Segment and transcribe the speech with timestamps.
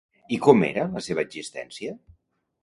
[0.37, 1.95] I com era la seva existència?